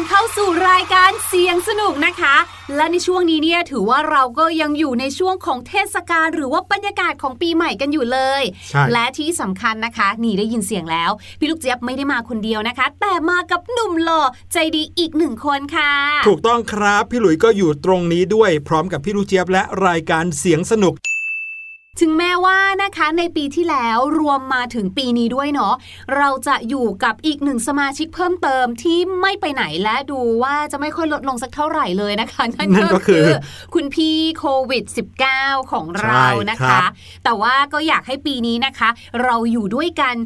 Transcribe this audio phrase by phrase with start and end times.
[0.00, 2.36] กคนเข้าสู่รายการเสียงสนุกนะคะ
[2.76, 15.92] และในช่วงนี้เนี่ยถือว่าเราก็ยังอยู่ในช่วงของเทศกาลหรือว่าบรรยากาศของปีใหม่กันอยู่เลยใช่และที่สำคัญนะคะ นี่ได้ยินเสียงแล้ว พี่ลูกเจี๊ยบไม่ได้มาคนเดียวนะคะ แต่มากับหนุ่มหล่อใจดีอีกหนึ่งคนค่ะ
[16.28, 20.94] ถูกต้องครับ พี่หลุยก็อยู่ตรงนี้ด้วย พร้อมกับพี่ลูกเจี๊ยบและรายการเสียงสนุก
[22.00, 25.74] ถึงแม้ว่านะคะในปีที่แล้วรวมมาถึงปีนี้ด้วยเนาะ
[26.16, 33.30] เราจะอยู่กับอีกหนึ่งสมาชิกเพิ่มเติมที่ไม่ไปไหนและดูว่าจะไม่ค่อยลดลงสักเท่าไหร่เลยนะคะนั่นนั่นก็ก็คืคืออ
[33.74, 34.84] คุณพี่โควิด
[35.28, 36.90] -19 ของเราใช่นะครัคะบ
[37.24, 38.88] แต่ว่าก็อยากให้ปีนี้นะคะ
[39.22, 40.16] เราอยู่ด้วยกัน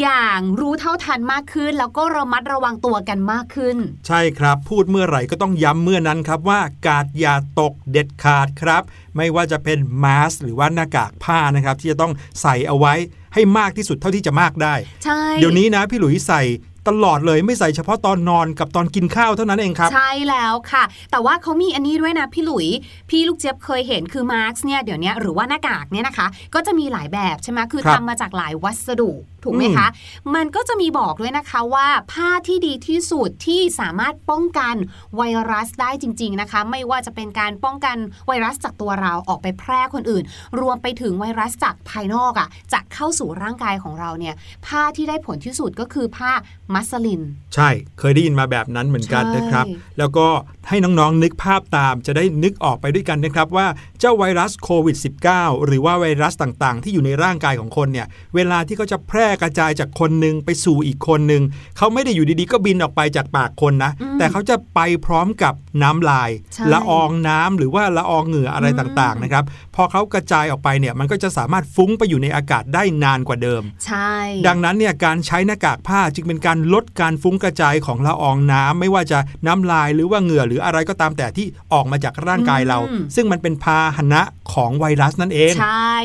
[0.00, 3.76] อย่างรู้เท่าทันมากขึ้น แล้วก็ระมัดระวังตัวกันมากขึ้น
[4.06, 8.82] ใช่ครับพูดเมื่อไหร่ก็ต้องย้ำเมื่อนั้นครับว่ากาดอย่าตกเด็ดขาดครับ
[9.16, 12.12] ไม่ว่าจะเป็นมาสก์หรือว่าหน้ากากผ้านะครับ ที่จะต้อง
[12.42, 12.94] ใส่เอาไว้
[13.34, 14.74] ให้มากที่สุดเท่าที่จะมากได้
[15.04, 16.42] ใช่เดี๋ยวนี้นะพี่หลุยใส่
[16.88, 22.66] ตลอดเลยไม่ใส่เฉพาะตอนนอนกับตอนกินข้าวเท่านั้นเองครับ ใช่แล้วค่ะ แต่ว่าเขามีอันนี้ด้วยนะพี่หลุย
[23.10, 29.10] พี่ลูกเจี๊ยบเคยเห็นคือมาร์กเนี่ยเดี๋ยวนี้หรือว่าหน้ากากเนี่ยนะคะ ก็จะมีหลายแบบใช่ไหมคือครับทำมาจากหลายวัสดุ
[29.44, 29.86] ถูกไหมคะ
[30.34, 34.74] มันก็จะมีบอกด้วยนะคะว่าผ้าที่ดีที่สุดที่สามารถป้องกัน
[35.16, 37.96] ไวรัสได้จริง ๆนะคะ ไม่ว่าจะเป็นการป้องกัน
[38.28, 40.24] ไวรัสจากตัวเราออกไปแพร่คนอื่น
[40.60, 44.34] รวมไปถึงไวรัสจากภายนอกอะ่ะจะเข้าสู่ร่างกายของเราเนี่ย
[44.66, 46.30] ผ้าที่ได้ผลที่สุดก็คือผ้า
[46.74, 47.22] มัสลิน
[47.54, 47.68] ใช่
[47.98, 49.66] เคยได้ยินมาแบบนั้นเหมือนกันใช่นะครับ
[49.98, 50.26] แล้วก็
[50.68, 53.66] ให้น้องๆนึกภาพตามจะได้นึกออกไปด้วยกันนะครับว่า
[54.00, 54.96] เจ้าไวรัสโควิด
[55.30, 61.42] -19 หรือว่าไวรัสต่างๆ ที่อยู่ในร่างกายของคนเนี่ยเวลาที่เขาจะแพร่กระจายจากคนหนึ่งไปสู่อีกคนหนึ่ง
[61.76, 69.44] เขาไม่ได้อยู่ดีๆ ก็บินออกไปจากปากคนนะอืมแต่เขาจะไปพร้อมกับน้ำลายใช่ละอองน้ำหรือว่าละอองเหงื่ออะไรต่างๆนะครับ
[69.74, 74.14] พอเขากระจายออกไปเนี่ยมันก็จะสามารถฟุ้งไปอยู่ในอากาศได้นานกว่าเดิม ใช่
[74.46, 85.96] ดังนั้นเนี่ยการใช้หน้ากากผ้าจึงเป็นการลดการฟุ้งกระจายของละอองน้ำไม่ว่าจะน้ำลายหรือว่าเหงื่อหรืออะไรก็ตามแต่ที่ออกมาจากร่างกายเราอืมซึ่งมันเป็นพาหนะของไวรัสนั่นเอง ใช่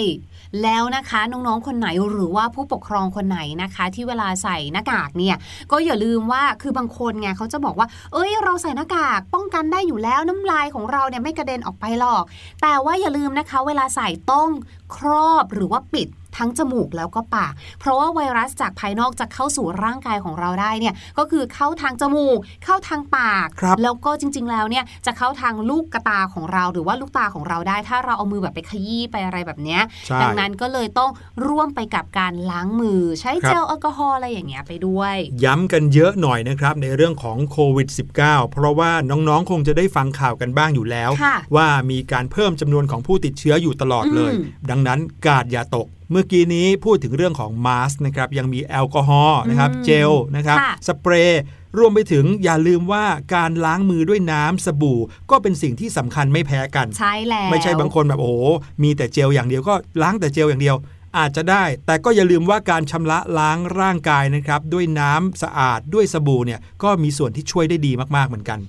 [0.64, 5.36] แล้วนะคะน้องๆคนไหนหรือว่าผู้ปกครองคนไหนนะคะ ที่เวลาใส่หน้ากากเนี่ย
[5.72, 12.24] ก็อย่าลืมว่าคือบางคนไงเขาจะบอกว่า เอ้ย เราใส่หน้ากากป้องกันได้อยู่แล้วน้ำลายของเราเนี่ยไม่กระเด็นออกไปหรอก
[12.62, 14.50] แต่ว่าอย่าลืมนะคะ เวลาใส่ต้อง
[14.96, 31.12] ครอบหรือว่าปิด ทั้งจมูกแล้วก็ปาก เพราะว่าไวรัสจากภายนอกจะเข้าสู่ร่างกายของเราได้เนี่ยก็คือเข้าทางจมูก เข้าทางปากครับแล้วก็จริง ๆ แล้วเนี่ยจะเข้าทางลูกกระตาของเรา หรือว่าลูกตาของเราได้ ถ้าเราเอามือแบบไปขยี้ไปอะไรแบบเนี้ยใช่ดันั้นก็เลยต้อง
[31.48, 37.88] ร่วมไปกับการล้างมือ ใช้ครับเจลแอลกอฮอล์อะไรอย่างเงี้ยไปด้วย ย้ำกันเยอะหน่อยนะครับในเรื่องของโควิด
[38.22, 51.42] -19 เพราะว่าน้องๆคงจะได้ฟังข่าวกันบ้างอยู่แล้วค่ะว่ามีการเพิ่มจำนวนของผู้ติดเชื้ออยู่ตลอดเลยอืมดังนั้นกาดอย่าตกเมื่อกี้นี้พูดถึงเรื่องของมาสก์นะครับยังมีแอลกอฮอล์นะครับอืมเจลนะครับค่ะสเปรย์
[51.78, 53.06] รวมไปถึงอย่าลืมว่า
[53.36, 55.00] การล้างมือด้วยน้ำสบู่
[55.32, 58.36] ก็เป็นสิ่งที่สำคัญไม่แพ้กัน ใช่แล้วไม่ใช่บางคนแบบโอ้โห
[58.84, 60.76] มีแต่เจลอย่างเดียวก็ล้างแต่เจลอย่างเดียว
[61.18, 68.60] อาจจะได้ แต่ก็อย่าลืมว่าการชำระล้างร่างกายนะครับ ด้วยน้ำสะอาดด้วยสบู่เนี่ยก็มีส่วนที่ช่วยได้ดีมากๆเหมือนกัน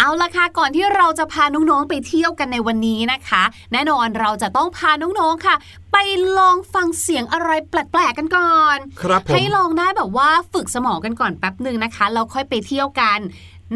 [0.00, 3.42] เอาละค่ะก่อนที่เราจะพาน้องๆไปเที่ยวกันในวันนี้นะคะ
[3.72, 5.54] แน่นอนเราจะต้องพาน้องๆค่ะ
[5.92, 5.96] ไป
[6.38, 13.18] ลองฟังเสียงอะไรแปลกๆกันก่อน ครับผมให้ลองได้แบบว่าฝึกสมองกันก่อนแป๊บหนึ่งนะคะแล้วค่อยไปเที่ยวกัน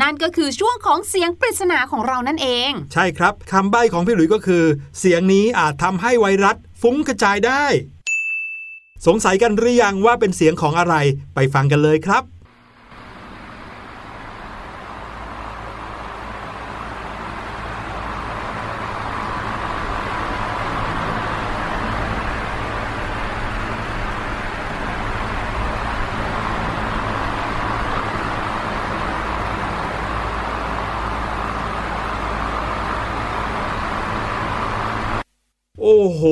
[0.02, 4.64] นั่นก็คือช่วงของเสียงปริศนาของเรานั่นเอง ใช่ครับคำใบ้ของพี่หลุยส์ก็คือ
[4.98, 7.64] เสียงนี้อาจทำให้ไวรัสฟุ้งกระจายได้
[9.06, 10.94] สงสัยกันหรือยังว่าเป็นเสียงของอะไร
[11.34, 12.24] ไปฟังกันเลยครับ
[35.84, 36.22] โอ้โห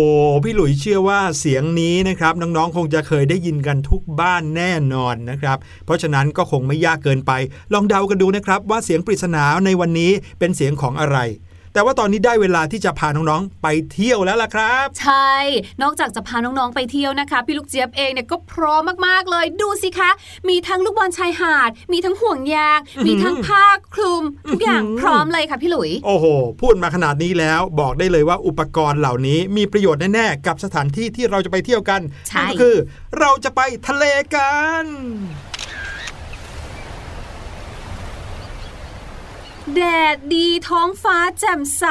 [0.45, 7.33] พี่หลุยเชื่อว่าเสียงนี้นะครับน้องๆคงจะเคยได้ยินกันทุกบ้านแน่นอนนะครับ เพราะฉะนั้นก็คงไม่ยากเกินไป
[7.73, 11.19] ลองเดากันดูนะครับว่าเสียงปริศนาในวันนี้เป็นเสียงของอะไร
[11.73, 15.35] แต่ว่าตอนนี้ได้เวลาที่จะพาน้องๆ ไปเที่ยวแล้วล่ะครับ ใช่
[15.83, 20.11] นอกจากจะพาน้องๆไปเที่ยวนะคะ พี่ลูกเจี๊ยบเองเนี่ยก็พร้อมมากๆเลย ดูสิคะ
[20.49, 26.27] มีทั้งลูกบอลชายหาด มีทั้งห่วงยาง มีทั้งผ้าคลุมทุกอย่างอื้อหือพร้อมเลยค่ะพี่หลุย โอ้โห
[26.61, 32.77] พูดมาขนาดนี้แล้วบอกได้เลยว่าอุปกรณ์เหล่านี้มีประโยชน์แน่ๆกับสถานที่ที่เราจะไปเที่ยวกันใช่นั่นก็คือ
[33.19, 34.05] เราจะไปทะเล
[34.37, 34.85] กัน
[39.77, 39.83] แด
[40.15, 41.85] ดดีท้องฟ้าแจ่มใส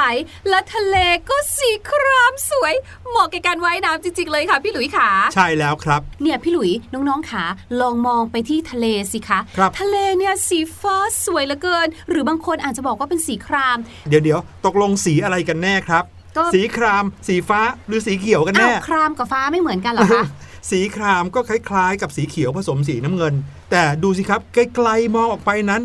[0.50, 0.96] และทะเล
[1.30, 2.74] ก็สีครามสวย
[3.10, 7.44] เหมาะแก่การว่ายน้ำจริงๆเลยค่ะพี่หลุยขาใช่แล้วครับ เนี่ยพี่หลุยน้องๆขา
[7.82, 10.96] ลองมองไปที่ทะเลสิคะครับทะเลเนี่ยสีฟ้า
[11.26, 13.78] สวยเหลือเกิน หรือบางคนอาจจะบอกว่าเป็นสีคราม
[14.10, 16.04] เดี๋ยวเดี๋ยวตกลงสีอะไรกันแน่ครับ
[16.38, 20.26] ก็สีคราม สีฟ้าหรือสีเขียวกันอ้าแน่วครามกับฟ้าไม่เหมือนกันเหรอคะ
[20.70, 23.34] สีครามก็คล้ายๆ กับสีเขียวผสมสีน้ำเงิน
[23.72, 25.82] แต่ดูสิครับไกลๆมองออกไปนั้น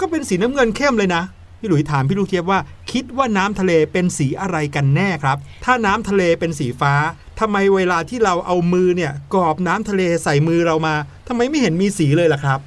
[0.00, 1.22] ก็เป็นสีน้ำเงินเข้มเลยนะ
[1.60, 2.58] พี่หลุยถามพี่ลูกเทียบว่า
[2.92, 6.94] คิดว่าน้ำทะเลเป็นสีอะไรกันแน่ครับ ถ้าน้ำทะเลเป็นสีฟ้า
[7.40, 10.94] ทำไมเวลาที่เราเอามือเนี่ยกรอบน้ำทะเลใส่มือเรามา
[11.28, 12.58] ทำไมไม่เห็นมีสีเลยล่ะครับ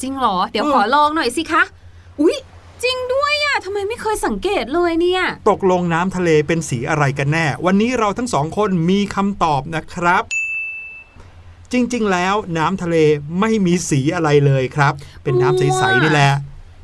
[0.00, 1.62] จริงเหรอ เดี๋ยวเออขอลองหน่อยสิคะ
[2.20, 2.36] อุ๊ย
[2.84, 10.22] จริงด้วยอะทำไมไม่เคยสังเกตเลยเนี่ย ตกลงน้ำทะเลเป็นสีอะไรกันแน่ วันนี้เราทั้งสองคนมีคำตอบนะครับ
[11.72, 12.96] จริงๆ แล้วน้ำทะเล
[13.40, 16.32] ไม่มีสีอะไรเลยครับ เป็นน้ำใส ๆ นี่แหละ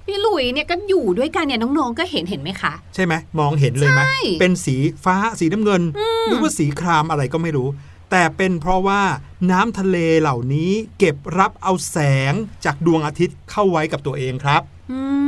[0.08, 5.82] พี่หลุยเนี่ยก็อยู่ด้วยกันเนี่ยน้องๆก็เห็นเห็นไหมคะ ใช่ไหมมองเห็นเลยไหมใช่เป็นสีฟ้าสีน้ำเงิน
[6.26, 7.68] หรือว่าสีครามอะไรก็ไม่รู้
[8.10, 9.02] แต่เป็นเพราะว่า
[9.50, 11.98] น้ำทะเลเหล่านี้เก็บรับเอาแส
[12.30, 12.32] ง
[12.64, 14.62] จากดวงอาทิตย์เข้าไว้กับตัวเองครับ
[14.92, 15.00] อื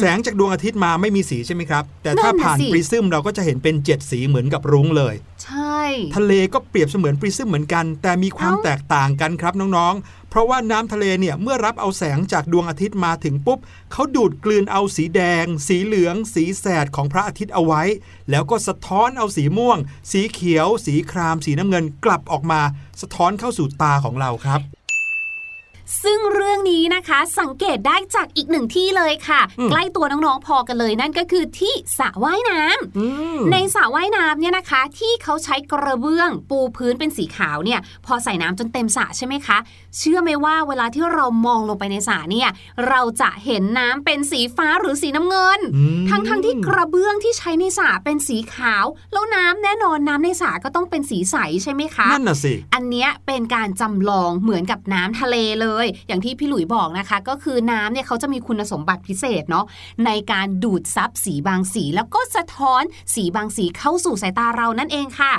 [0.00, 5.14] แสงจากดวงอาทิตย์มาไม่มีสีใช่ไหมครับ แต่ถ้านั่นน่ะผ่านสิปริซึมเราก็จะเห็นเป็นเจ็ดสีเหมือนกับรุ้งเลย
[5.44, 5.82] ใช่
[6.16, 13.58] ทะเลก็เปรียบเสมือนปริซึมเหมือนกัน แต่มีความเอ้าแตกต่างกันครับน้องๆ เพราะว่าน้ำทะเลเนี่ยเมื่อรับเอาแสงจากดวงอาทิตย์มาถึงปุ๊บ
[13.92, 17.82] เขาดูดกลืนเอาสีแดง สีเหลือง สีแสดของพระอาทิตย์เอาไว้
[18.30, 19.78] แล้วก็สะท้อนเอาสีม่วง
[20.10, 22.60] สีเขียว สีคราม สีน้ำเงินกลับออกมา
[23.02, 24.60] สะท้อนเข้าสู่ตาของเราครับ
[26.02, 33.06] ซึ่งเรื่องนี้นะคะสังเกตได้จากอีกหนึ่งที่เลยค่ะอืมใกล้ตัวน้องๆพอกันเลยนั่นก็คือที่สระว่ายน้ำอื
[33.38, 39.58] มในสระว่ายน้ำเนี่ยนะคะ ที่เขาใช้กระเบื้องปูพื้นเป็นสีขาวเนี่ยพอใส่น้ำจนเต็มสระใช่ไหมคะ
[39.98, 42.48] เชื่อไหมว่าเวลาที่เรามองลงไปในสระเนี่ย
[42.88, 55.77] เราจะเห็นน้ำเป็นสีฟ้าหรือสีน้ำเงินอืมทั้งๆที่กระเบื้องที่ใช้ในสระเป็นสีขาว แล้วน้ำแน่นอนน้ำในสระก็ต้องเป็นสีใสใช่ไหมคะนั่นน่ะสิอันเนี้ยเป็นการจำลองเหมือนกับน้ำทะเลเลย
[56.08, 59.64] อย่างที่พี่หลุยบอกนะคะ ก็คือน้ำเนี่ยเขาจะมีคุณสมบัติพิเศษเนาะ
[60.06, 62.82] ในการดูดซับสีบางสี แล้วก็สะท้อน
[63.14, 65.34] สีบางสีเข้าสู่สายตาเรานั่นเองค่ะ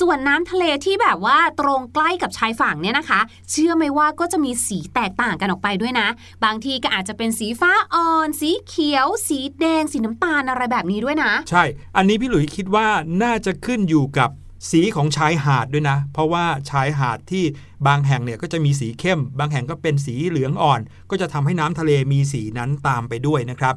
[0.00, 3.20] ส่วนน้ำทะเลที่แบบว่าตรงใกล้กับชายฝั่งเนี่ยนะคะ
[3.50, 6.08] เชื่อไหมว่าก็จะมีสีแตกต่างกันออกไปด้วยนะ
[6.44, 11.64] บางทีก็อาจจะเป็นสีฟ้าอ่อน สีเขียว สีแดง สีน้ำตาลอะไรแบบนี้ด้วยนะ ใช่
[11.96, 12.86] อันนี้พี่หลุยคิดว่า
[13.22, 14.30] น่าจะขึ้นอยู่กับ
[14.70, 17.44] สีของชายหาดด้วยนะ เพราะว่าชายหาดที่
[17.86, 20.80] บางแห่งเนี่ยก็จะมีสีเข้ม บางแห่งก็เป็นสีเหลืองอ่อน
[21.10, 23.74] ก็จะทำให้น้ำทะเลมีสีนั้นตามไปด้วยนะครับ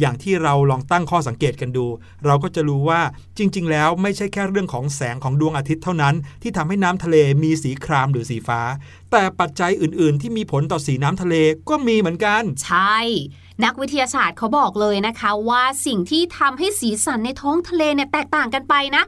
[0.00, 1.86] อย่างที่เราลองตั้งข้อสังเกตกันดู
[2.26, 3.00] เราก็จะรู้ว่า
[3.38, 8.60] จริง ๆ แล้วไม่ใช่แค่เรื่องของแสงของดวงอาทิตย์เท่านั้น ที่ทำให้น้ำทะเลมีสีครามหรือสีฟ้า
[9.10, 11.34] แต่ปัจจัยอื่น ๆ ที่มีผลต่อสีน้ำทะเล
[11.68, 12.98] ก็มีเหมือนกัน ใช่
[13.64, 19.04] นักวิทยาศาสตร์เขาบอกเลยนะคะ ว่าสิ่งที่ทำให้สีสันในท้องทะเลเนี่ยแตกต่างกันไปนะ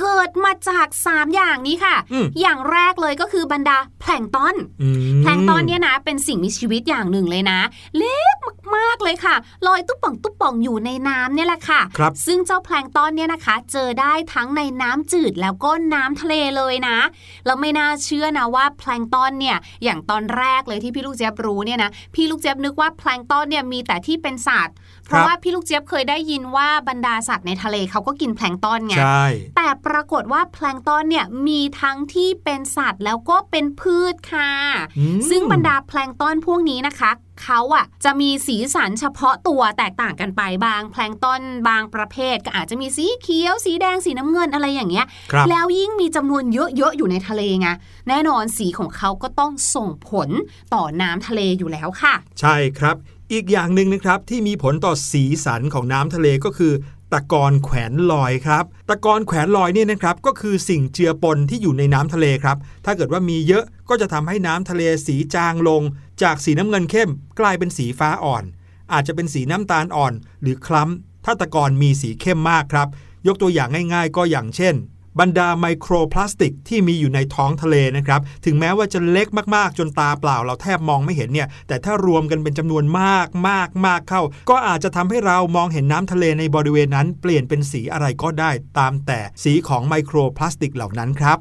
[0.00, 7.60] เกิดมาจาก 3 อย่างนี้ค่ะอืมอย่างแรกเลยก็คือบรรดาแพลงก์ตอนอืมแพลงก์ตอนเนี่ยนะเป็นสิ่งมีชีวิตอย่างหนึ่งเลยนะ
[7.96, 8.36] เล็ก
[8.76, 9.34] มากๆเลยค่ะ
[9.66, 16.98] ลอยตุ๊บป่องตุ๊บป่องอยู่ในน้ำเนี่ยแหละค่ะครับซึ่งเจ้าแพลงก์ตอนเนี่ยนะคะ เจอได้ทั้งในน้ำจืดแล้วก็น้ำทะเลเลยนะ
[17.46, 24.76] แล้วไม่น่าเชื่อนะว่าแพลงก์ตอนเนี่ยอย่างตอนแรกเลยที่พี่ลูกเจี๊ยบรู้เนี่ยนะพี่ลูกเจี๊ยบนึกว่าแพลงก์ตอนเนี่ยมีแต่ที่เป็นสัตว์
[25.12, 29.26] เพราะว่าพี่ลูกเจี๊ยบเคยได้ยินว่าบรรดาสัตว์ในทะเลเขาก็กินแพลงก์ตอนไงใช่
[29.56, 34.50] แต่ปรากฏว่าแพลงก์ตอนเนี่ยมีทั้งที่เป็นสัตว์แล้วก็เป็นพืชค่ะ
[34.98, 37.12] อืมซึ่งบรรดาแพลงก์ตอนพวกนี้นะคะ
[37.44, 47.68] เขาอะจะมีสีสันเฉพาะตัวแตกต่างกันไปบางแพลงก์ตอนบางประเภท ก็อาจจะมีสีเขียว สีแดงสีน้ำเงินอะไรอย่างเงี้ยครับแล้วยิ่งมีจำนวนเยอะๆอยู่ในทะเลไง
[48.08, 50.28] แน่นอนสีของเขาก็ต้องส่งผล
[50.74, 52.96] ต่อน้ำทะเลอยู่แล้วค่ะ ใช่ครับ
[53.32, 56.72] อีกอย่างหนึ่งนะครับที่มีผลต่อสีสันของน้ำทะเลก็คือ
[57.12, 65.82] ตะกอนแขวนลอยครับตะกอนแขวนลอยเนี่ยนะครับก็คือสิ่งเจือปนที่อยู่ในน้ำทะเลครับ ถ้าเกิดว่ามีเยอะก็จะทำให้น้ำทะเลสีจางลง
[66.22, 67.10] จากสีน้ำเงินเข้ม
[67.40, 68.44] กลายเป็นสีฟ้าอ่อน
[68.92, 72.88] อาจจะเป็นสีน้ำตาลอ่อน หรือคล้ำถ้าตะกอนมีสีเข้มมากครับ
[73.26, 74.74] ยกตัวอย่างง่าย ๆ ก็อย่างเช่น
[75.20, 91.38] บรรดาไมโครพลาสติกที่มีอยู่ในท้องทะเลนะครับ ถึงแม้ว่าจะเล็กมากๆ จนตาเปล่าเราแทบมองไม่เห็นเนี่ย แต่ถ้ารวมกันเป็นจำนวนมากมากมากเข้า ก็อาจจะทำให้เรามองเห็นน้ำทะเลในบริเวณนั้น เปลี่ยนเป็นสีอะไรก็ได้ตามแต่สีของไมโครพลาสติกเหล่านั้นครับ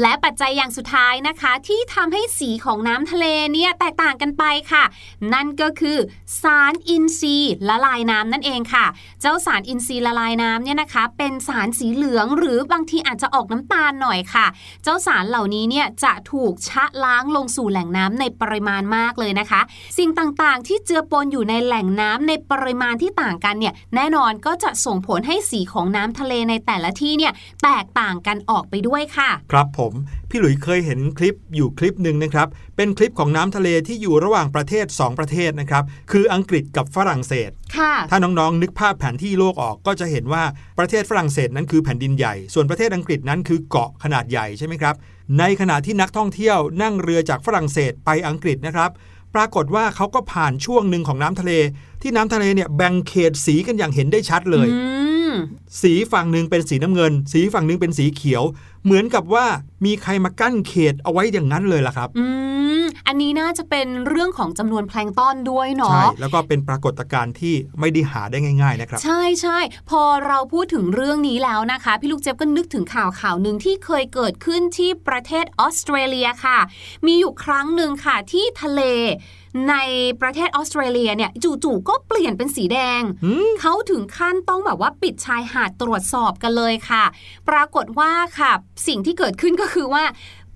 [0.00, 4.84] และปัจจัยอย่างสุดท้ายนะคะ ที่ทำให้สีของน้ำทะเลเนี่ยแตกต่างกันไปค่ะ
[5.34, 5.98] นั่นก็คือ
[6.42, 8.86] สารอินทรีย์ละลายน้ำนั่นเองค่ะ
[9.20, 14.46] เจ้าสารอินทรีย์ละลายน้ำเนี่ยนะคะ เป็นสารสีเหลืองหรือบางทีอาจจะออกน้ำตาลหน่อยค่ะ
[14.84, 19.60] เจ้าสารเหล่านี้เนี่ยจะถูกชะล้างลงสู่แหล่งน้ำในปริมาณมากเลยนะคะ
[19.98, 27.32] สิ่งต่างๆ ที่เจือปนอยู่ในแหล่งน้ำในปริมาณที่ต่างกันเนี่ยแน่นอนก็จะส่งผลให้สีของน้ำทะเลในแต่ละที่เนี่ย
[27.64, 29.92] แตกต่างกันออกไปด้วยค่ะ ครับผม
[30.30, 40.44] พี่หลุยเคยเห็นคลิปอยู่คลิปหนึ่งนะครับ เป็นคลิปของน้ำทะเลที่อยู่ระหว่างประเทศ 2 ประเทศนะครับ คืออังกฤษกับฝรั่งเศสค่ะถ้าน้องๆ นึกภาพแผนที่โลกออกก็จะเห็นว่า
[40.78, 44.94] ประเทศฝรั่งเศสนั้นคือแผ่นดินใหญ่ ส่วนประเทศอังกฤษนั้นคือเกาะขนาดใหญ่ใช่ไหมครับ
[45.38, 48.90] ในขณะที่นักท่องเที่ยวนั่งเรือจากฝรั่งเศสไปอังกฤษนะครับ
[49.34, 51.52] ปรากฏว่าเขาก็ผ่านช่วงหนึ่งของน้ำทะเล
[52.02, 54.99] ที่น้ำทะเลเนี่ยแบ่งเขตสีกันอย่างเห็นได้ชัดเลยอืม
[55.82, 58.42] สีฝั่งหนึ่งเป็นสีน้ำเงิน สีฝั่งหนึ่งเป็นสีเขียว
[58.84, 59.46] เหมือนกับว่า
[59.84, 62.26] มีใครมากั้นเขตเอาไว้อย่างนั้นเลยล่ะครับ อื
[62.80, 69.58] มอันนี้น่าจะเป็นเรื่องของจำนวนแพลงก์ต้อนด้วยใช่เนาะแล้วก็เป็นปรากฏการณ์ที่ไม่ได้หาได้ง่าย ๆนะครับ ใช่ใช่
[69.90, 76.58] พอเราพูดถึงเรื่องนี้แล้วนะคะ พี่ลูกเจ็บก็นึกถึงข่าวข่าวหนึ่งที่เคยเกิดขึ้นที่ประเทศออสเตรเลียค่ะ
[77.06, 78.82] มีอยู่ครั้งหนึ่งค่ะที่ทะเล
[79.68, 79.74] ใน
[80.20, 87.04] ประเทศออสเตรเลียเนี่ยจู่ๆก็เปลี่ยนเป็นสีแดงหืมเขาถึงขั้นต้องแบบว่าปิดชายหาดตรวจสอบกันเลยค่ะ
[87.48, 88.52] ปรากฏว่าค่ะ
[88.86, 90.04] สิ่งที่เกิดขึ้นก็คือว่า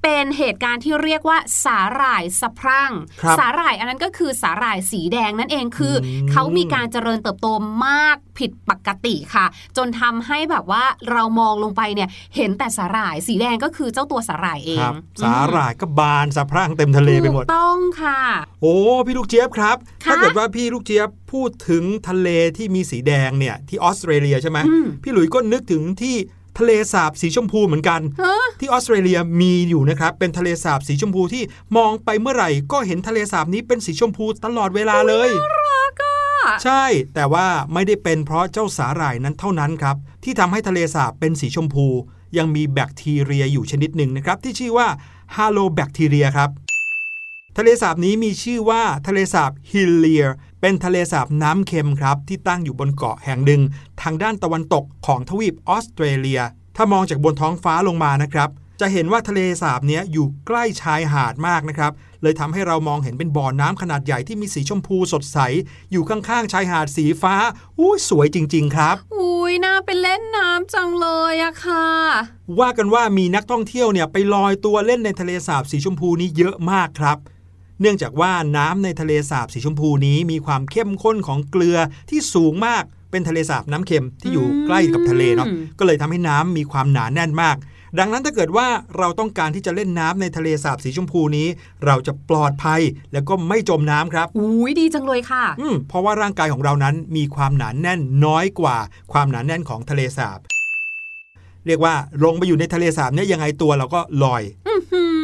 [0.04, 2.92] เป็นเหตุการณ์ที่เรียกว่าสาหร่ายสะพรั่ง
[3.23, 7.49] ครับสาหร่ายอันนั้นก็คือสาหร่ายสีแดงนั่นเองคืออมเขามีการเจริญเติบโต
[7.87, 9.46] มากผิดปกติค่ะ
[9.76, 18.20] จนทำให้แบบว่าเรามองลงไปเนี่ยเห็นแต่สาหร่ายสีแดงก็คือเจ้าตัวสาหร่ายเอคงรับสาหร่ายก็บานสะพรั่งเต็มทะเลไปหมดถูกต้องค่ะ
[18.62, 26.16] โอ้พี่ลูกเจี๊ยบครับค่ะถ้าเกิดว่าพี่ลูกเจี๊ยบพูดถึงทะเลที่มีสีแดงเนี่ยที่ออสเตรเลียใช่ไหมอืมพี่หลุยส์ก็นึกถึงที่
[26.58, 31.42] ทะเลสาบสีชมพูเหมือนกันฮะที่ออสเตรเลียมีอยู่นะครับ เป็นทะเลสาบสีชมพูที่
[31.76, 35.30] มองไปเมื่อไหร่ ก็เห็นทะเลสาบนี้เป็นสีชมพูตลอดเวลาเลย
[36.64, 36.84] ใช่
[37.14, 41.87] แต่ว่าไม่ได้เป็นเพราะเจ้าสาหร่ายนั้นเท่านั้นครับ ที่ทำให้ทะเลสาบเป็นสีชมพู
[42.38, 44.88] ยังมีแบคทีเรียอยู่ชนิดหนึ่งนะครับ ที่ชื่อว่า
[45.37, 46.50] ฮาโลแบคทีเรียครับ
[47.58, 50.26] ทะเลสาบนี้มีชื่อว่าทะเลสาบฮิลเลีย
[50.61, 53.62] เป็นทะเลสาบน้ำเค็มครับ ที่ตั้งอยู่บนเกาะแห่งหนึ่ง
[54.02, 56.40] ทางด้านตะวันตกของทวีปออสเตรเลีย
[56.76, 58.49] ถ้ามองจากบนท้องฟ้าลงมานะครับ
[58.80, 61.92] จะเห็นว่าทะเลสาบเนี้ยอยู่ใกล้ชายหาดมากนะครับ
[62.23, 65.38] เลยทำให้เรามองเห็นเป็นบ่อน้ำขนาดใหญ่ที่มีสีชมพูสดใส
[65.92, 67.34] อยู่ข้างๆชายหาดสีฟ้า
[67.78, 71.88] อู้สวยจริง ๆ ครับอุ้ยน่าไปเล่นน้ำจังเลยอะค่ะ
[72.58, 77.19] ว่ากันว่ามีนักท่องเที่ยวเนี่ยไปลอยตัวเล่นในทะเลสาบสีชมพูนี้เยอะมากครับ
[77.80, 81.78] เนื่องจากว่าน้ำในทะเลสาบสีชมพูนี้มีความเข้มข้นของเกลือ
[82.10, 87.56] ที่สูงมากเป็นทะเลสาบน้ำเค็มที่อยู่ใกล้กับทะเลเนาะอืมก็เลยทำให้น้ำมีความหนาแน่นมาก
[87.99, 88.67] ดังนั้นถ้าเกิดว่า
[88.99, 91.47] เราต้องการที่จะเล่นน้ำในทะเลสาบสีชมพูนี้
[91.84, 92.80] เราจะปลอดภัย
[93.13, 98.76] แล้วก็ไม่จมน้ำครับอุ้ยดีจังเลยค่ะอืมเพราะว่าร่างกายของเรานั้นมีความหนานแน่นน้อยกว่า
[99.13, 100.41] ความหนานแน่นของทะเลสาบ
[101.67, 105.24] เรียกว่าลงไปอยู่ในทะเลสาบเนี่ยยังไงตัวเราก็ลอยอื้อหือ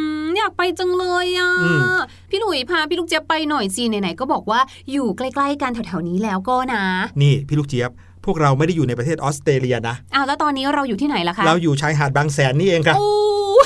[0.51, 1.97] ากไปจังเลยอะอืม
[2.29, 4.59] พี่หลุยพาพี่ลูกเจี๊ยบไปหน่อยสิไหนๆก็บอกว่า
[4.91, 6.83] อยู่ใกล้ๆกันแถวๆนี้แล้วก็นะ
[7.21, 7.91] นี่พี่ลูกเจี๊ยบ
[8.25, 13.11] พวกเราไม่ได้อยู่ในประเทศออสเตรเลียนะอ้าวแล้วตอนนี้เราอยู่ที่ไหนล่ะคะ เราอยู่ชายหาดบางแสนนี่เองครับโอ้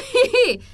[0.04, 0.06] ย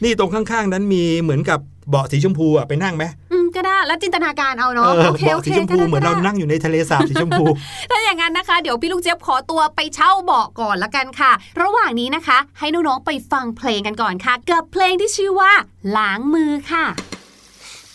[0.04, 7.46] นี่ตรงข้างๆ นั้นมีเหมือนกับเบาะสีชมพูอะไปนั่งไหมอืม ก็ได้แล้วจินตนาการเอาเอเนาะอโอเคโอเบาะเคสีชมพูก็ได้เหมือนเราก็ได้นั่งอยู่ในทะเลสาบสีชมพู
[7.92, 15.52] ถ้าอย่างนั้นนะคะ เดี๋ยวพี่ลูกเจี๊ยบขอตัวไปเช่าเบาะก่อนละกันค่ะ ระหว่างนี้นะคะ ให้น้องๆไปฟังเพลงกันก่อนค่ะกับเพลงที่ชื่อว่า
[15.98, 16.86] ล้างมือค่ะ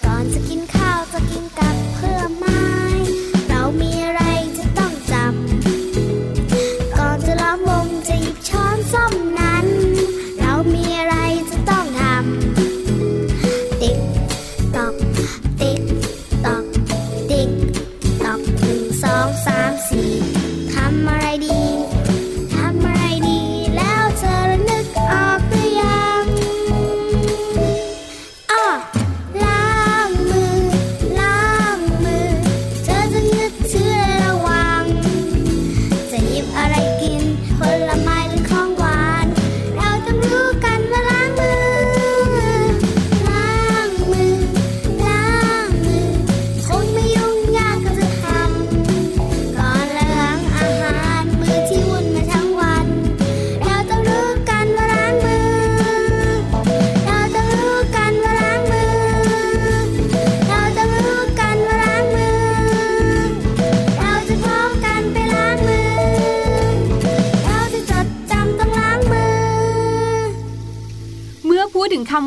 [0.05, 1.76] ก่อนจะกินข้าวจะกินกับ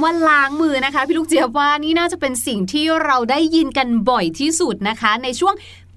[0.03, 5.53] ว่าล้างมือนะคะ พี่ลูกเจี๊ยบว่านี่น่าจะเป็นสิ่งที่เราได้ยินกันบ่อยที่สุดนะคะ ในช่วง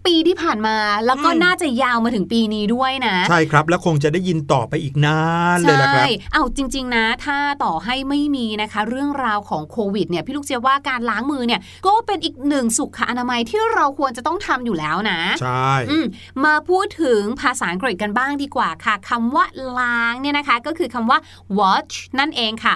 [0.06, 5.20] ปีที่ผ่านมา แล้วก็อืมน่าจะยาวมาถึงปีนี้ด้วยนะ ใช่ครับ แล้วคงจะได้ยินต่อไปอีกนา
[5.56, 16.06] นเลยละครับใช่เอาจริง ๆ นะ ถ้าต่อให้ไม่มีนะคะ เรื่องราวของโควิดเนี่ยพี่ลูกเจี๊ยบว่าการล้างมือเนี่ย ก็เป็นอีกหนึ่งสุขอนามัยที่เราควรจะต้องทำอยู่แล้วนะ ใช่อืม
[16.44, 19.44] มาพูดถึงภาษาอังกฤษกันบ้างดีกว่าค่ะคำว่า
[19.78, 21.18] ล้างเนี่ยนะคะ ก็คือคำว่า
[21.58, 22.74] wash นั่นเองค่ะ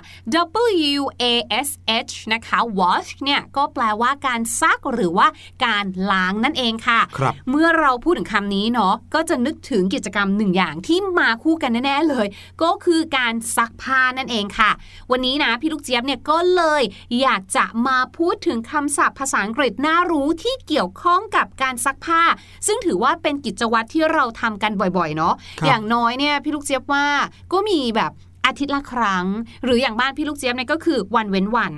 [0.99, 1.25] W A
[1.67, 1.69] S
[2.09, 5.27] H นะคะ wash เนี่ยก็แปลว่าการซักหรือว่า
[5.65, 7.16] การล้างนั่นเองค่ะครับ
[7.51, 12.27] เมื่อเราพูดถึงคำนี้เนาะก็จะนึกถึงกิจกรรมหนึ่งอย่างที่มาคู่กันแน่ๆเลย
[12.63, 14.71] ก็คือการซักผ้านั่นเองค่ะ
[15.11, 16.83] วันนี้นะพี่ลูกเจี๊ยบเนี่ยก็เลย
[17.21, 22.23] อยากจะมาพูดถึงคำศัพท์ภาษาอังกฤษน่ารู้ที่เกี่ยวข้องกับการซักผ้า
[22.67, 27.07] ซึ่งถือว่าเป็นกิจวัตรที่เราทำกันบ่อยๆเนาะครับอย่างน้อยเนี่ยพี่ลูกเจี๊ยบว่า
[27.53, 28.13] ก็มีแบบ
[28.47, 29.27] อาทิตย์ละครั้ง
[29.65, 31.73] หรืออย่างบ้านพี่ลูกเจี๊ยบเนี่ยก็คือวันเว้นวัน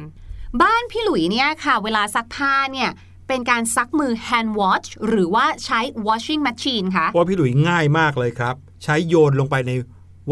[0.63, 2.91] บ้านพี่หลุยเนี่ยค่ะ เวลาซักผ้าเนี่ย
[3.29, 9.73] เป็นการซักมือ hand wash หรือว่าใช้ washing machine ค่ะเพราะพี่หลุยง่ายมากเลยครับ ใช้โยนลงไปใน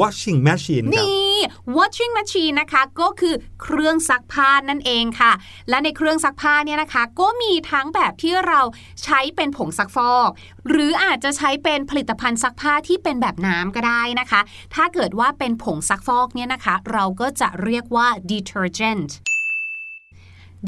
[0.01, 1.39] washing machine ครับ นี่
[1.77, 5.33] washing machine นะคะก็คือเครื่องซักผ้านั่นเองค่ะ
[5.69, 8.61] และในเครื่องซักผ้าเนี่ยนะคะ ก็มีทั้งแบบที่เรา
[9.05, 10.31] ใช้เป็นผงซักฟอก
[10.69, 14.41] หรืออาจจะใช้เป็นผลิตภัณฑ์ซักผ้าที่เป็นแบบน้ำก็ได้นะคะ
[14.75, 19.11] ถ้าเกิดว่าเป็นผงซักฟอกเนี่ยนะคะ เราก็จะเรียกว่า detergent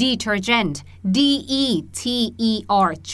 [0.03, 0.83] detergent
[1.17, 1.19] D
[1.61, 1.65] E
[1.99, 2.51] T E
[2.87, 3.13] R G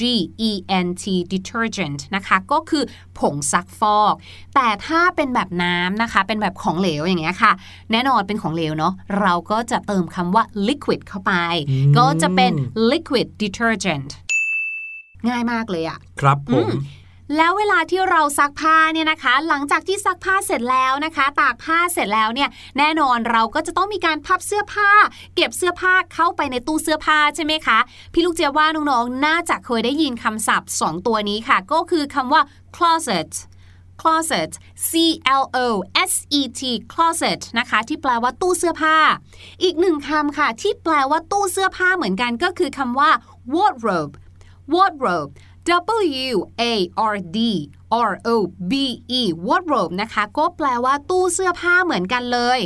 [0.50, 0.52] E
[0.86, 2.84] N T detergent นะคะก็คือ
[3.20, 4.16] ผงซักฟอก
[4.56, 7.52] แต่ถ้าเป็นแบบน้ำนะคะ เป็นแบบของเหลวอย่างเงี้ยค่ะ
[7.92, 11.34] แน่นอนเป็นของเหลวเนาะเราก็จะเติมคำว่า liquid เข้าไป
[11.70, 12.54] อืมก็จะเป็น
[12.92, 14.10] liquid detergent
[15.30, 16.72] ง่ายมากเลยอะครับผมอืม
[17.38, 24.90] แล้วเวลาที่เราซักผ้าเนี่ยนะคะ หลังจากที่ซักผ้าเสร็จแล้วนะคะ ตากผ้าเสร็จแล้วเนี่ย แน่นอนเราก็จะต้องมีการพับเสื้อผ้า
[25.36, 27.80] เก็บเสื้อผ้าเข้าไปในตู้เสื้อผ้าใช่ไหมคะ
[28.14, 32.42] พี่ลูกเจียว่าน้องๆ น่าจะเคยได้ยินคำศัพท์ 2 ตัวนี้ค่ะ ก็คือคำว่า
[32.76, 33.32] closet
[34.02, 34.52] closet
[34.90, 34.92] C
[35.42, 35.68] L O
[36.10, 36.62] S E T
[36.94, 38.98] closet นะคะ ที่แปลว่าตู้เสื้อผ้า
[39.64, 43.10] อีกหนึ่งคำค่ะ ที่แปลว่าตู้เสื้อผ้าเหมือนกันก็คือคำว่า
[43.54, 44.14] wardrobe
[44.74, 45.32] wardrobe
[45.68, 46.64] W A
[47.14, 47.40] R D
[48.10, 48.30] R O
[48.72, 48.74] B
[49.20, 52.60] E wardrobe นะคะ ก็แปลว่าตู้เสื้อผ้าเหมือนกันเลย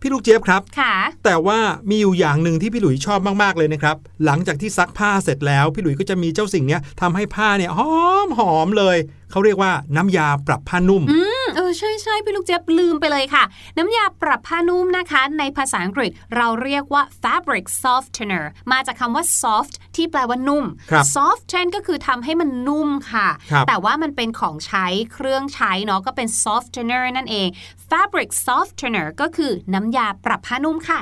[0.00, 1.58] พี่ลูกเจี๊ยบครับ ค่ะ แต่ว่า
[1.90, 7.92] มีอยู่อย่างหนึ่งที่พี่หลุยชอบมาก ๆ เลยนะครับ หลังจากที่ซักผ้าเสร็จแล้ว พี่หลุยก็จะมีเจ้าสิ่งเนี้ยทำให้ผ้าเนี่ยหอ
[8.26, 8.96] มหอมเลย
[9.30, 13.44] เขาเรียกว่าน้ำยาปรับผ้านุ่มอืม เออใช่ใช่พี่ลูกเจี๊ยบลืมไปเลยค่ะ
[13.78, 27.48] น้ำยาปรับผ้านุ่มนะคะ ในภาษาอังกฤษเราเรียกว่า fabric softener มาจากคำว่า soft ที่แปลว่านุ่มครับ soften ก็คือทำให้มันนุ่มค่ะครับแต่ว่ามันเป็นของใช้เครื่องใช้เนาะก็เป็น softener นั่นเอง
[27.88, 31.00] fabric softener ก็คือน้ำยาปรับผ้านุ่มค่ะ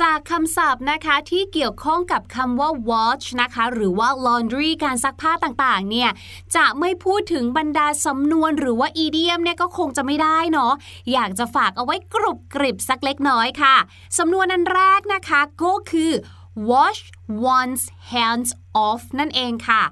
[0.00, 6.10] จากคำศัพท์นะคะที่เกี่ยวข้องกับคำว่า wash นะคะ หรือว่า laundry การซักผ้าต่างๆ เนี่ย
[6.56, 10.72] จะไม่พูดถึงบรรดาสำนวนหรือว่า idiom เนี่ยก็คงจะไม่ได้เนาะ
[11.12, 13.76] อยากจะฝากเอาไว้กรุบกริบสักเล็กน้อยค่ะ
[14.18, 16.12] สำนวนอันแรกนะคะก็คือ
[16.68, 17.02] wash
[17.56, 18.50] one's hands
[18.86, 19.82] off นั่นเองค่ะ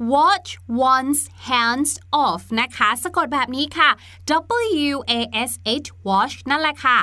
[0.00, 0.50] wash
[0.90, 1.92] one's hands
[2.24, 3.90] off นะคะ สะกดแบบนี้ค่ะ
[4.88, 5.52] W A S
[5.84, 6.98] H wash นั่นแหละค่ะ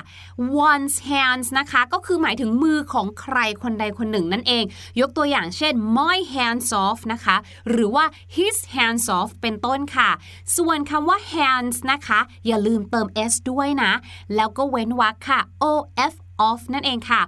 [0.67, 4.63] one's hands นะคะก็คือหมายถึงมือของใครคนใดคนหนึ่งนั่นเอง
[4.99, 7.35] ยกตัวอย่างเช่น my hands off นะคะ
[7.69, 8.05] หรือว่า
[8.35, 10.09] his hands off เป็นต้นค่ะ
[10.57, 13.91] ส่วนคำว่า hands นะคะ อย่าลืมเติม s ด้วยนะ
[14.35, 15.73] แล้วก็เว้นวรรคค่ะ o
[16.11, 16.13] f
[16.49, 17.21] off นั่นเองค่ะ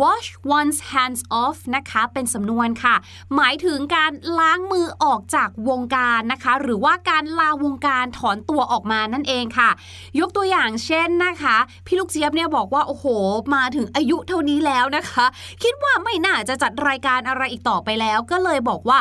[0.00, 2.94] wash one's hands off นะคะเป็นสำนวนค่ะ
[3.34, 9.70] หมายถึงการล้างมือออกจากวงการนะคะ หรือว่าการลาวงการถอนตัวออกมานั่นเองค่ะ
[10.20, 13.06] ยกตัวอย่างเช่นนะคะ พี่ลูกเจี๊ยบเนี่ยบอกว่า โอ้โห
[13.54, 15.26] มาถึงอายุเท่านี้แล้วนะคะ
[15.62, 18.98] คิดว่าไม่น่าจะจัดรายการอะไรอีกต่อไปแล้วก็เลยบอกว่า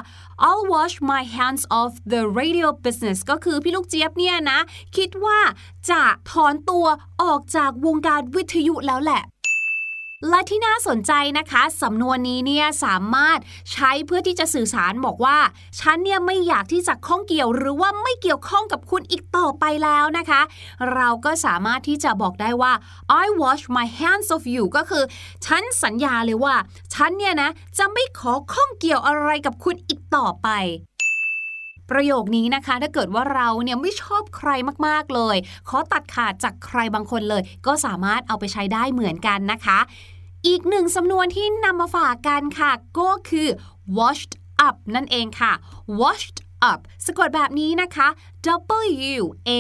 [0.48, 4.60] I'll wash my hands off the radio business ก็คือพี่ลูกเจี๊ยบเนี่ยนะ
[4.98, 5.40] คิดว่า
[5.90, 6.86] จะถอนตัว
[7.24, 9.22] ออกจากวงการวิทยุแล้วแหละ
[10.30, 13.40] และที่น่าสนใจนะคะสำนวนนี้เนี่ยสามารถ
[13.72, 15.38] ใช้เพื่อที่จะสื่อสารบอกว่า
[15.80, 20.42] ฉันเนี่ยไม่อยากที่จะข้องเกี่ยว หรือว่าไม่เกี่ยวข้องกับคุณอีกต่อไปแล้วนะคะ
[20.94, 22.74] เราก็สามารถที่จะบอกได้ว่า
[23.24, 25.04] I wash my hands of you ก็คือ
[25.46, 26.56] ฉันสัญญาเลยว่า
[26.94, 30.50] ฉันเนี่ยนะจะไม่ขอข้องเกี่ยวอะไรกับคุณอีกต่อไป
[31.92, 34.50] ประโยคนี้นะคะ ถ้าเกิดว่าเราเนี่ยไม่ชอบใคร
[34.88, 35.38] มากๆเลย
[35.70, 39.80] ขอตัดขาดจากใครบางคนเลย ก็สามารถเอาไปใช้ได้เหมือนกันนะคะ
[40.48, 43.48] อีกหนึ่งสำนวนที่นำมาฝากกันค่ะ ก็คือ
[43.98, 44.34] washed
[44.68, 45.54] up นั่นเองค่ะ
[46.00, 46.40] washed
[46.72, 48.08] up สะกดแบบนี้นะคะ
[48.48, 49.52] W A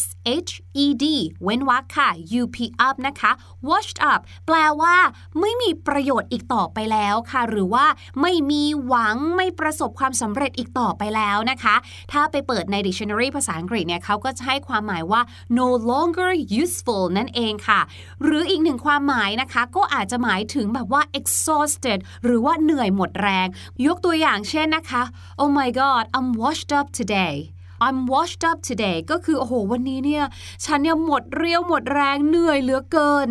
[0.00, 0.02] S
[0.48, 0.52] H
[0.84, 1.04] E D
[1.42, 2.08] เว้นวรรคค่ะ
[2.40, 3.30] U P up นะคะ
[3.68, 4.96] washed up แปลว่า
[5.40, 7.86] ไม่มีประโยชน์อีกต่อไปแล้วค่ะ หรือว่า
[8.20, 11.74] ไม่มีหวังไม่ประสบความสำเร็จอีกต่อไปแล้วนะคะ
[12.12, 15.20] ถ้าไปเปิดใน dictionary ภาษาอังกฤษเนี่ยเขาก็จะให้ความหมายว่า
[15.58, 16.30] no longer
[16.62, 17.80] useful นั่นเองค่ะ
[18.22, 23.46] หรืออีกหนึ่งความหมายนะคะ ก็อาจจะหมายถึงแบบว่า exhausted หรือว่าเหนื่อยหมดแรง
[23.86, 25.02] ยกตัวอย่างเช่นนะคะ
[25.42, 27.36] oh my god I'm washed up today
[27.86, 30.24] I'm washed up today ก็คือ โอ้โห วันนี้เนี่ย
[30.64, 33.28] ฉันเนี่ยหมดเรี่ยวหมดแรงเหนื่อยเหลือเกิน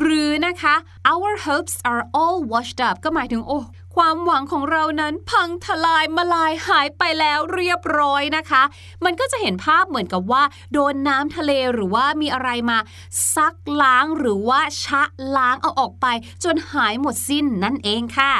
[0.00, 0.74] หรือนะคะ
[1.12, 3.60] our hopes are all washed up ก็หมายถึง โอ้
[3.96, 8.62] ความหวังของเรานั้นพังทลายมาลายหายไปแล้วเรียบร้อยนะคะ
[9.04, 12.78] มันก็จะเห็นภาพเหมือนกับว่า โดนน้ำทะเลหรือว่ามีอะไรมา
[13.34, 15.02] ซักล้างหรือว่าชะ
[15.36, 16.06] ล้างเอาออกไป
[16.44, 18.34] จนหายหมดสิ้นนั่นเองค่ะ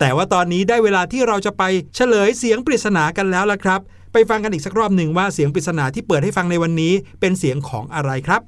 [0.00, 1.62] แต่ว่าตอนนี้ได้เวลาที่เราจะไป
[1.94, 3.80] เฉลยเสียงปริศนากันแล้วละครับ
[4.12, 8.40] ไปฟังกันอีกสักรอบหนึ่งว่าเสียงปริศนาที่เปิดให้ฟังในวันนี้ เป็นเสียงของอะไรครับ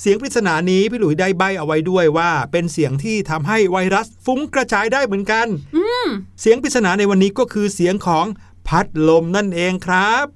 [0.00, 5.46] เสียงปริศนานี้พี่หลุยได้ใบเอาไว้ด้วยว่า เป็นเสียงที่ทำให้ไวรัสฟุ้งกระจายได้เหมือนกัน
[6.40, 8.26] เสียงปริศนาในวันนี้ก็คือเสียงของ
[8.68, 10.26] พัดลมนั่นเองครับ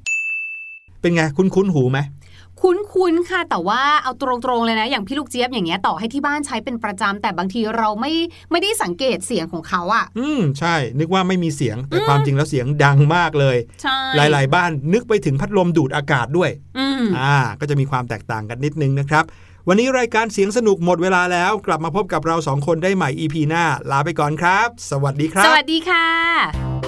[1.01, 1.99] เป็นไงคุ้นคุ้นๆหูไหม
[2.62, 8.12] คุ้นๆค่ะ แต่ว่าเอาตรงๆเลยนะ อย่างพี่ลูกเจี๊ยบอย่างเงี้ยต่อให้ที่บ้านใช้เป็นประจำแต่บางทีเราไม่
[8.51, 19.25] ไม่ได้สังเกตเสียงของเขาอะอืมใช่ นึกว่าไม่มีเสียงแต่ความจริงแล้วเสียงดังมากเลยใช่หลายๆ บ้านนึกไปถึงพัดลมดูดอากาศด้วยอืมอ่า ก็จะมีความแตกต่างกันนิดนึงนะครับ
[19.68, 26.88] วันนี้รายการเสียงสนุกหมดเวลาแล้ว กลับมาพบกับเราสองคนได้ใหม่ EP หน้า ลาไปก่อนครับ สวัสดีครัสบวัสดีค่ะ